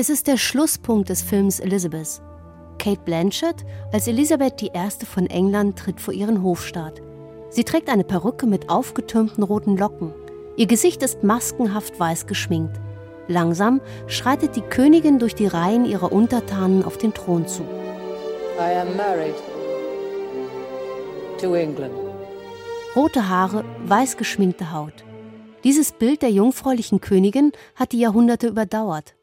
Es 0.00 0.10
ist 0.10 0.28
der 0.28 0.36
Schlusspunkt 0.36 1.08
des 1.08 1.22
Films 1.22 1.58
Elizabeth. 1.58 2.22
Kate 2.78 3.00
Blanchett 3.04 3.64
als 3.90 4.06
Elisabeth 4.06 4.62
I. 4.62 4.70
von 5.04 5.26
England 5.26 5.76
tritt 5.76 6.00
vor 6.00 6.14
ihren 6.14 6.44
Hofstaat. 6.44 7.02
Sie 7.50 7.64
trägt 7.64 7.88
eine 7.88 8.04
Perücke 8.04 8.46
mit 8.46 8.70
aufgetürmten 8.70 9.42
roten 9.42 9.76
Locken. 9.76 10.14
Ihr 10.56 10.66
Gesicht 10.66 11.02
ist 11.02 11.24
maskenhaft 11.24 11.98
weiß 11.98 12.28
geschminkt. 12.28 12.78
Langsam 13.26 13.80
schreitet 14.06 14.54
die 14.54 14.60
Königin 14.60 15.18
durch 15.18 15.34
die 15.34 15.48
Reihen 15.48 15.84
ihrer 15.84 16.12
Untertanen 16.12 16.84
auf 16.84 16.96
den 16.96 17.12
Thron 17.12 17.48
zu. 17.48 17.62
I 18.56 18.78
am 18.78 18.96
married 18.96 19.34
to 21.40 21.54
England. 21.56 21.94
Rote 22.94 23.28
Haare, 23.28 23.64
weiß 23.84 24.16
geschminkte 24.16 24.70
Haut. 24.70 25.04
Dieses 25.64 25.90
Bild 25.90 26.22
der 26.22 26.30
jungfräulichen 26.30 27.00
Königin 27.00 27.50
hat 27.74 27.90
die 27.90 27.98
Jahrhunderte 27.98 28.46
überdauert. 28.46 29.17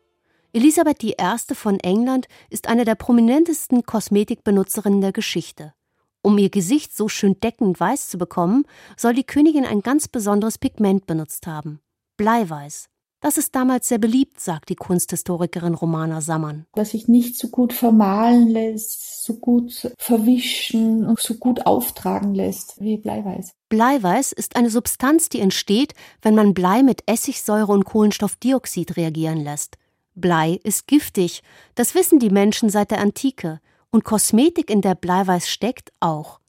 Elisabeth 0.55 1.03
I. 1.03 1.13
von 1.53 1.81
England 1.81 2.29
ist 2.49 2.69
eine 2.69 2.85
der 2.85 2.95
prominentesten 2.95 3.83
Kosmetikbenutzerinnen 3.83 5.01
der 5.01 5.11
Geschichte. 5.11 5.73
Um 6.21 6.37
ihr 6.37 6.49
Gesicht 6.49 6.95
so 6.95 7.09
schön 7.09 7.37
deckend 7.41 7.77
weiß 7.77 8.07
zu 8.07 8.17
bekommen, 8.17 8.63
soll 8.95 9.13
die 9.13 9.25
Königin 9.25 9.65
ein 9.65 9.81
ganz 9.81 10.07
besonderes 10.07 10.57
Pigment 10.57 11.07
benutzt 11.07 11.45
haben. 11.45 11.81
Bleiweiß. 12.15 12.87
Das 13.19 13.37
ist 13.37 13.53
damals 13.53 13.89
sehr 13.89 13.97
beliebt, 13.97 14.39
sagt 14.39 14.69
die 14.69 14.77
Kunsthistorikerin 14.77 15.73
Romana 15.73 16.21
Sammann. 16.21 16.67
Das 16.73 16.91
sich 16.91 17.09
nicht 17.09 17.37
so 17.37 17.49
gut 17.49 17.73
vermalen 17.73 18.47
lässt, 18.47 19.25
so 19.25 19.33
gut 19.33 19.91
verwischen 19.97 21.05
und 21.05 21.19
so 21.19 21.33
gut 21.33 21.65
auftragen 21.65 22.33
lässt 22.33 22.79
wie 22.79 22.95
Bleiweiß. 22.95 23.51
Bleiweiß 23.67 24.31
ist 24.31 24.55
eine 24.55 24.69
Substanz, 24.69 25.27
die 25.27 25.41
entsteht, 25.41 25.95
wenn 26.21 26.33
man 26.33 26.53
Blei 26.53 26.81
mit 26.81 27.03
Essigsäure 27.07 27.73
und 27.73 27.83
Kohlenstoffdioxid 27.83 28.95
reagieren 28.95 29.43
lässt. 29.43 29.77
Blei 30.15 30.59
ist 30.63 30.87
giftig, 30.87 31.43
das 31.75 31.93
wissen 31.93 32.19
die 32.19 32.29
Menschen 32.29 32.69
seit 32.69 32.91
der 32.91 32.99
Antike, 32.99 33.59
und 33.91 34.03
Kosmetik, 34.03 34.69
in 34.69 34.81
der 34.81 34.95
Bleiweiß 34.95 35.49
steckt, 35.49 35.91
auch. 35.99 36.39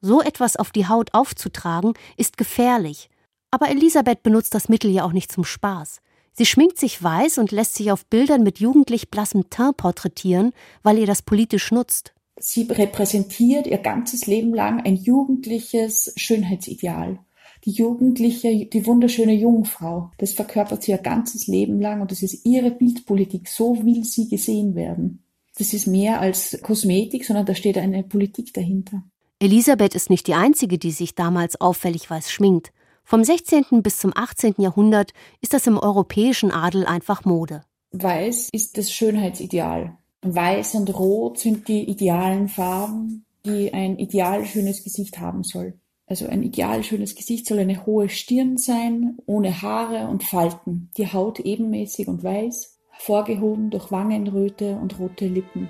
So 0.00 0.20
etwas 0.20 0.56
auf 0.56 0.70
die 0.70 0.86
Haut 0.88 1.14
aufzutragen, 1.14 1.94
ist 2.16 2.36
gefährlich. 2.36 3.10
Aber 3.50 3.68
Elisabeth 3.70 4.22
benutzt 4.22 4.54
das 4.54 4.68
Mittel 4.68 4.90
ja 4.90 5.04
auch 5.04 5.12
nicht 5.12 5.30
zum 5.32 5.44
Spaß. 5.44 6.00
Sie 6.32 6.46
schminkt 6.46 6.78
sich 6.78 7.02
weiß 7.02 7.38
und 7.38 7.50
lässt 7.50 7.74
sich 7.74 7.90
auf 7.90 8.06
Bildern 8.06 8.42
mit 8.42 8.60
jugendlich 8.60 9.10
blassem 9.10 9.50
Teint 9.50 9.76
porträtieren, 9.76 10.52
weil 10.82 10.98
ihr 10.98 11.06
das 11.06 11.22
politisch 11.22 11.72
nutzt. 11.72 12.14
Sie 12.38 12.62
repräsentiert 12.62 13.66
ihr 13.66 13.78
ganzes 13.78 14.26
Leben 14.26 14.54
lang 14.54 14.80
ein 14.84 14.94
jugendliches 14.94 16.12
Schönheitsideal 16.16 17.18
die 17.64 17.72
Jugendliche, 17.72 18.66
die 18.66 18.86
wunderschöne 18.86 19.34
Jungfrau. 19.34 20.10
Das 20.18 20.32
verkörpert 20.32 20.82
sie 20.82 20.92
ihr 20.92 20.98
ganzes 20.98 21.46
Leben 21.46 21.80
lang 21.80 22.00
und 22.00 22.10
das 22.10 22.22
ist 22.22 22.44
ihre 22.44 22.70
Bildpolitik. 22.70 23.48
So 23.48 23.84
will 23.84 24.04
sie 24.04 24.28
gesehen 24.28 24.74
werden. 24.74 25.22
Das 25.58 25.72
ist 25.72 25.86
mehr 25.86 26.20
als 26.20 26.58
Kosmetik, 26.62 27.24
sondern 27.24 27.46
da 27.46 27.54
steht 27.54 27.78
eine 27.78 28.04
Politik 28.04 28.54
dahinter. 28.54 29.02
Elisabeth 29.40 29.94
ist 29.94 30.10
nicht 30.10 30.26
die 30.26 30.34
einzige, 30.34 30.78
die 30.78 30.90
sich 30.90 31.14
damals 31.14 31.60
auffällig 31.60 32.08
weiß 32.08 32.30
schminkt. 32.30 32.72
Vom 33.04 33.24
16. 33.24 33.82
bis 33.82 33.98
zum 33.98 34.12
18. 34.14 34.56
Jahrhundert 34.58 35.12
ist 35.40 35.54
das 35.54 35.66
im 35.66 35.78
europäischen 35.78 36.50
Adel 36.50 36.86
einfach 36.86 37.24
Mode. 37.24 37.62
Weiß 37.92 38.50
ist 38.52 38.76
das 38.76 38.92
Schönheitsideal. 38.92 39.96
Weiß 40.22 40.74
und 40.74 40.94
Rot 40.98 41.38
sind 41.38 41.68
die 41.68 41.88
idealen 41.88 42.48
Farben, 42.48 43.24
die 43.46 43.72
ein 43.72 43.98
ideal 43.98 44.44
schönes 44.44 44.84
Gesicht 44.84 45.18
haben 45.18 45.42
soll. 45.42 45.74
Also 46.08 46.26
ein 46.26 46.42
ideal 46.42 46.82
schönes 46.84 47.14
Gesicht 47.14 47.46
soll 47.46 47.58
eine 47.58 47.84
hohe 47.84 48.08
Stirn 48.08 48.56
sein, 48.56 49.18
ohne 49.26 49.60
Haare 49.60 50.08
und 50.08 50.24
Falten, 50.24 50.90
die 50.96 51.12
Haut 51.12 51.38
ebenmäßig 51.38 52.08
und 52.08 52.24
weiß, 52.24 52.78
hervorgehoben 52.90 53.68
durch 53.70 53.92
Wangenröte 53.92 54.76
und 54.76 54.98
rote 54.98 55.26
Lippen. 55.26 55.68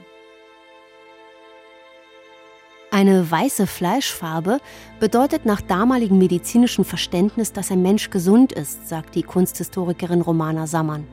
Eine 2.90 3.30
weiße 3.30 3.66
Fleischfarbe 3.66 4.60
bedeutet 4.98 5.44
nach 5.44 5.60
damaligem 5.60 6.18
medizinischen 6.18 6.84
Verständnis, 6.84 7.52
dass 7.52 7.70
ein 7.70 7.82
Mensch 7.82 8.10
gesund 8.10 8.52
ist, 8.52 8.88
sagt 8.88 9.14
die 9.14 9.22
Kunsthistorikerin 9.22 10.22
Romana 10.22 10.66
Sammann. 10.66 11.06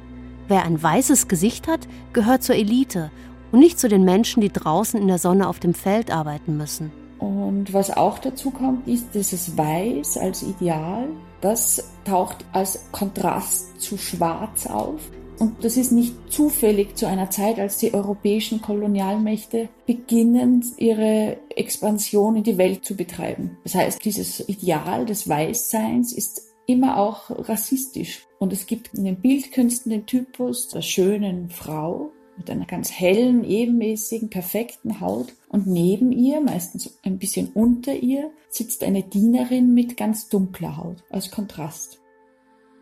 Wer 0.48 0.64
ein 0.64 0.82
weißes 0.82 1.28
Gesicht 1.28 1.68
hat, 1.68 1.82
gehört 2.14 2.44
zur 2.44 2.56
Elite 2.56 3.12
und 3.52 3.60
nicht 3.60 3.80
zu 3.80 3.90
den 3.90 4.06
Menschen, 4.06 4.42
die 4.42 4.54
draußen 4.54 5.02
in 5.02 5.08
der 5.08 5.18
Sonne 5.18 5.50
auf 5.50 5.60
dem 5.60 5.74
Feld 5.74 6.12
arbeiten 6.12 6.56
müssen. 6.56 6.92
Und 7.20 7.74
was 7.74 7.96
auch 7.96 8.20
dazu 8.20 8.52
kommt, 8.52 8.88
ist 8.88 9.08
dieses 9.14 9.58
Weiß 9.58 10.18
als 10.18 10.44
Ideal. 10.44 11.08
Das 11.42 11.92
taucht 12.04 12.46
als 12.52 12.80
Kontrast 12.92 13.80
zu 13.80 13.98
Schwarz 13.98 14.68
auf. 14.68 15.00
Und 15.38 15.64
das 15.64 15.76
ist 15.76 15.92
nicht 15.92 16.14
zufällig 16.30 16.96
zu 16.96 17.08
einer 17.08 17.30
Zeit, 17.30 17.60
als 17.60 17.78
die 17.78 17.94
europäischen 17.94 18.62
Kolonialmächte 18.62 19.70
beginnen, 19.86 20.64
ihre 20.78 21.38
Expansion 21.50 22.38
in 22.38 22.44
die 22.44 22.58
Welt 22.58 22.86
zu 22.86 22.96
betreiben. 22.96 23.58
Das 23.64 23.76
heißt, 23.76 24.04
dieses 24.06 24.48
Ideal 24.48 25.06
des 25.06 25.28
Weißseins 25.28 26.14
ist 26.14 26.42
immer 26.68 26.98
auch 26.98 27.30
rassistisch. 27.30 28.26
Und 28.40 28.54
es 28.54 28.66
gibt 28.66 28.94
in 28.94 29.04
den 29.04 29.22
Bildkünsten 29.22 29.92
den 29.92 30.06
Typus 30.06 30.70
der 30.70 30.82
schönen 30.82 31.50
Frau, 31.50 32.12
mit 32.38 32.50
einer 32.50 32.66
ganz 32.66 32.92
hellen, 32.92 33.44
ebenmäßigen, 33.44 34.30
perfekten 34.30 35.00
Haut. 35.00 35.34
Und 35.50 35.68
neben 35.68 36.12
ihr, 36.12 36.42
meistens 36.42 36.98
ein 37.04 37.18
bisschen 37.18 37.50
unter 37.54 37.94
ihr, 37.94 38.32
sitzt 38.50 38.84
eine 38.84 39.04
Dienerin 39.04 39.74
mit 39.74 39.98
ganz 39.98 40.30
dunkler 40.30 40.78
Haut, 40.78 41.04
als 41.10 41.32
Kontrast. 41.32 42.00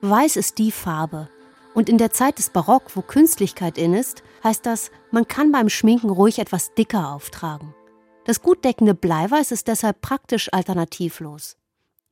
Weiß 0.01 0.35
ist 0.35 0.57
die 0.57 0.71
Farbe. 0.71 1.29
Und 1.73 1.89
in 1.89 1.97
der 1.97 2.11
Zeit 2.11 2.37
des 2.37 2.49
Barock, 2.49 2.95
wo 2.95 3.01
Künstlichkeit 3.01 3.77
in 3.77 3.93
ist, 3.93 4.23
heißt 4.43 4.65
das, 4.65 4.91
man 5.11 5.27
kann 5.27 5.51
beim 5.51 5.69
Schminken 5.69 6.09
ruhig 6.09 6.39
etwas 6.39 6.73
dicker 6.73 7.11
auftragen. 7.13 7.73
Das 8.25 8.41
gut 8.41 8.63
deckende 8.63 8.93
Bleiweiß 8.93 9.51
ist 9.51 9.67
deshalb 9.67 10.01
praktisch 10.01 10.51
alternativlos. 10.53 11.57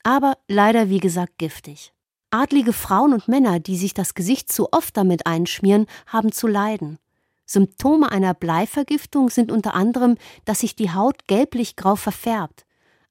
Aber 0.03 0.37
leider, 0.47 0.89
wie 0.89 0.99
gesagt, 0.99 1.37
giftig. 1.37 1.93
Adlige 2.31 2.73
Frauen 2.73 3.13
und 3.13 3.27
Männer, 3.27 3.59
die 3.59 3.77
sich 3.77 3.93
das 3.93 4.13
Gesicht 4.13 4.51
zu 4.51 4.71
oft 4.71 4.95
damit 4.97 5.25
einschmieren, 5.25 5.85
haben 6.07 6.31
zu 6.31 6.47
leiden. 6.47 6.97
Symptome 7.51 8.11
einer 8.11 8.33
Bleivergiftung 8.33 9.29
sind 9.29 9.51
unter 9.51 9.73
anderem, 9.73 10.17
dass 10.45 10.61
sich 10.61 10.75
die 10.75 10.93
Haut 10.93 11.27
gelblich-grau 11.27 11.95
verfärbt. 11.95 12.65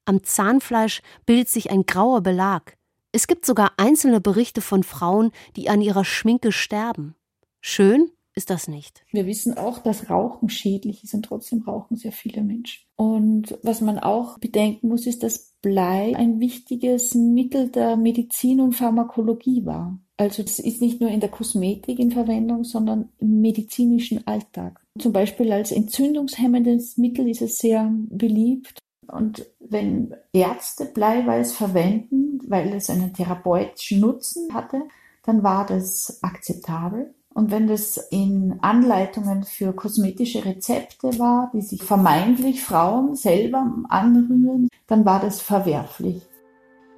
Am 0.06 0.24
Zahnfleisch 0.24 1.02
bildet 1.26 1.48
sich 1.48 1.70
ein 1.70 1.84
grauer 1.84 2.22
Belag. 2.22 2.76
Es 3.12 3.26
gibt 3.26 3.44
sogar 3.44 3.72
einzelne 3.76 4.20
Berichte 4.20 4.62
von 4.62 4.82
Frauen, 4.82 5.30
die 5.56 5.68
an 5.68 5.82
ihrer 5.82 6.04
Schminke 6.04 6.52
sterben. 6.52 7.14
Schön 7.60 8.10
ist 8.34 8.50
das 8.50 8.68
nicht. 8.68 9.04
Wir 9.10 9.26
wissen 9.26 9.56
auch, 9.56 9.78
dass 9.78 10.08
Rauchen 10.08 10.48
schädlich 10.48 11.04
ist 11.04 11.14
und 11.14 11.24
trotzdem 11.24 11.62
rauchen 11.62 11.96
sehr 11.96 12.12
viele 12.12 12.42
Menschen. 12.42 12.82
Und 12.96 13.58
was 13.62 13.80
man 13.80 13.98
auch 13.98 14.38
bedenken 14.38 14.88
muss, 14.88 15.06
ist, 15.06 15.22
dass 15.22 15.54
Blei 15.62 16.14
ein 16.16 16.40
wichtiges 16.40 17.14
Mittel 17.14 17.69
der 17.69 17.96
Medizin 17.96 18.60
und 18.60 18.74
Pharmakologie 18.74 19.66
war. 19.66 19.98
Also 20.16 20.42
das 20.42 20.58
ist 20.58 20.80
nicht 20.80 21.00
nur 21.00 21.10
in 21.10 21.20
der 21.20 21.30
Kosmetik 21.30 21.98
in 21.98 22.12
Verwendung, 22.12 22.64
sondern 22.64 23.08
im 23.19 23.40
medizinischen 23.40 24.26
Alltag. 24.26 24.80
Zum 24.98 25.12
Beispiel 25.12 25.50
als 25.50 25.72
entzündungshemmendes 25.72 26.98
Mittel 26.98 27.28
ist 27.28 27.42
es 27.42 27.58
sehr 27.58 27.90
beliebt. 28.10 28.78
Und 29.06 29.46
wenn 29.58 30.14
Ärzte 30.32 30.84
Bleiweiß 30.84 31.52
verwenden, 31.52 32.38
weil 32.46 32.74
es 32.74 32.90
einen 32.90 33.12
therapeutischen 33.12 34.00
Nutzen 34.00 34.52
hatte, 34.54 34.82
dann 35.24 35.42
war 35.42 35.66
das 35.66 36.19
akzeptabel. 36.22 37.14
Und 37.40 37.50
wenn 37.50 37.68
das 37.68 37.96
in 38.10 38.58
Anleitungen 38.60 39.44
für 39.44 39.72
kosmetische 39.72 40.44
Rezepte 40.44 41.18
war, 41.18 41.50
die 41.54 41.62
sich 41.62 41.82
vermeintlich 41.82 42.62
Frauen 42.62 43.14
selber 43.14 43.66
anrühren, 43.88 44.68
dann 44.86 45.06
war 45.06 45.20
das 45.20 45.40
verwerflich. 45.40 46.20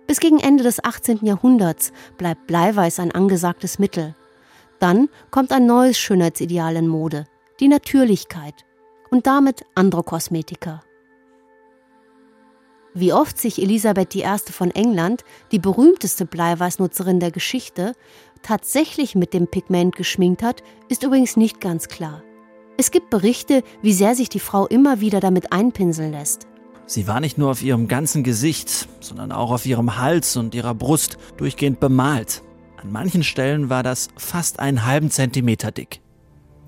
Bis 0.09 0.19
gegen 0.19 0.41
Ende 0.41 0.65
des 0.65 0.83
18. 0.83 1.21
Jahrhunderts 1.25 1.93
bleibt 2.19 2.49
Bleiweiß 2.49 2.99
ein 2.99 3.13
angesagtes 3.13 3.79
Mittel. 3.79 4.17
Dann 4.81 5.09
kommt 5.31 5.53
ein 5.53 5.65
neues 5.65 5.97
Schönheitsideal 5.97 6.75
in 6.75 6.89
Mode, 6.89 7.27
die 7.61 7.69
Natürlichkeit 7.69 8.65
und 9.13 9.29
damit 9.29 9.65
andere 9.77 10.03
Kosmetika. 10.03 10.83
Wie 12.95 13.13
oft 13.13 13.39
sich 13.39 13.63
Elisabeth 13.63 14.15
I. 14.17 14.27
von 14.51 14.71
England, 14.71 15.25
die 15.51 15.59
berühmteste 15.59 16.27
Bleiweißnutzerin 16.27 17.21
der 17.21 17.31
Geschichte, 17.31 17.95
tatsächlich 18.43 19.15
mit 19.15 19.35
dem 19.35 19.47
Pigment 19.47 19.97
geschminkt 19.97 20.43
hat, 20.43 20.63
ist 20.89 21.03
übrigens 21.03 21.37
nicht 21.37 21.61
ganz 21.61 21.89
klar. 21.89 22.23
Es 22.77 22.91
gibt 22.91 23.11
Berichte, 23.11 23.63
wie 23.83 23.93
sehr 23.93 24.15
sich 24.15 24.29
die 24.29 24.41
Frau 24.41 24.67
immer 24.67 25.01
wieder 25.01 25.21
damit 25.21 25.53
einpinseln 25.53 26.13
lässt. 26.13 26.47
Sie 26.87 27.07
war 27.07 27.21
nicht 27.21 27.39
nur 27.39 27.51
auf 27.51 27.63
ihrem 27.63 27.89
ganzen 27.89 28.25
Gesicht, 28.25 28.89
sondern 29.01 29.33
auch 29.33 29.51
auf 29.51 29.67
ihrem 29.67 29.99
Hals 29.99 30.37
und 30.37 30.55
ihrer 30.55 30.75
Brust 30.75 31.17
durchgehend 31.37 31.81
bemalt. 31.81 32.43
An 32.77 32.91
manchen 32.91 33.23
Stellen 33.23 33.71
war 33.71 33.83
das 33.83 34.09
fast 34.17 34.59
einen 34.59 34.85
halben 34.85 35.11
Zentimeter 35.11 35.71
dick. 35.71 36.01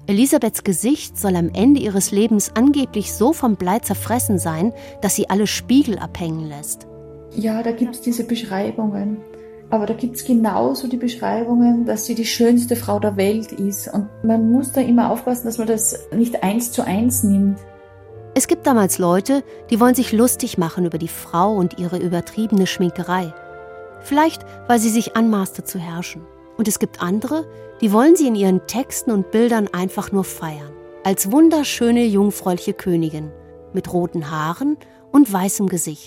Elisabeths 0.06 0.62
Gesicht 0.65 1.19
soll 1.19 1.35
am 1.35 1.49
Ende 1.49 1.81
ihres 1.81 2.11
Lebens 2.11 2.53
angeblich 2.55 3.12
so 3.12 3.32
vom 3.32 3.56
Blei 3.56 3.79
zerfressen 3.79 4.38
sein, 4.38 4.73
dass 5.00 5.17
sie 5.17 5.31
alle 5.31 5.47
Spiegel 5.47 5.99
abhängen 5.99 6.47
lässt. 6.47 6.87
Ja, 7.35 7.62
da 7.62 7.73
gibt 7.73 7.97
es 7.97 8.00
diese 8.03 8.25
Beschreibungen. 8.25 9.17
Aber 9.75 9.87
da 9.87 9.94
gibt's 9.94 10.25
genauso 10.25 10.87
die 10.87 10.97
Beschreibungen, 10.97 11.85
dass 11.85 12.06
sie 12.06 12.15
die 12.15 12.26
schönste 12.26 12.76
Frau 12.76 13.00
der 13.00 13.17
Welt 13.17 13.50
ist. 13.50 13.93
Und 13.93 14.09
man 14.23 14.53
muss 14.53 14.71
da 14.71 14.81
immer 14.81 15.11
aufpassen, 15.11 15.47
dass 15.47 15.59
man 15.59 15.67
das 15.67 15.99
nicht 16.12 16.44
eins 16.44 16.71
zu 16.71 16.87
eins 16.87 17.25
nimmt. 17.25 17.59
Es 18.37 18.47
gibt 18.47 18.69
damals 18.69 18.99
Leute, 18.99 19.43
die 19.71 19.81
wollen 19.81 19.97
sich 19.97 20.12
lustig 20.12 20.59
machen 20.59 20.87
über 20.87 20.99
die 20.99 21.09
Frau 21.09 21.56
und 21.56 21.81
ihre 21.81 21.99
übertriebene 21.99 22.69
Schminkerei. 22.69 23.35
Vielleicht, 24.00 24.47
weil 24.69 24.79
sie 24.79 24.91
sich 24.91 25.17
anmaßte 25.17 25.65
zu 25.65 25.81
herrschen. 25.81 26.23
Und 26.56 26.69
es 26.69 26.79
gibt 26.79 27.03
andere, 27.03 27.44
die 27.81 27.91
wollen 27.91 28.15
sie 28.15 28.29
in 28.29 28.37
ihren 28.37 28.69
Texten 28.69 29.11
und 29.11 29.32
Bildern 29.32 29.67
einfach 29.73 30.12
nur 30.12 30.23
feiern. 30.23 30.70
Als 31.03 31.32
wunderschöne 31.32 32.05
jungfräuliche 32.05 32.75
Königin 32.75 33.32
mit 33.73 33.93
roten 33.93 34.31
Haaren 34.31 34.77
und 35.11 35.32
weißem 35.32 35.69
Gesicht. 35.69 36.03